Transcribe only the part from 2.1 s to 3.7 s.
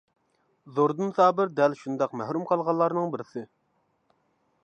مەھرۇم قالغانلارنىڭ بىرسى.